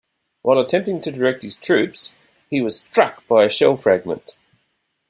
[0.41, 2.15] While attempting to direct his troops,
[2.49, 4.35] he was struck by a shell fragment.